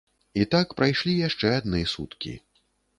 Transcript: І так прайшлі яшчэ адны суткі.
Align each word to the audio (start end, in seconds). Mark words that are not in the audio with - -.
І 0.39 0.45
так 0.55 0.73
прайшлі 0.79 1.13
яшчэ 1.27 1.55
адны 1.61 1.87
суткі. 1.95 2.37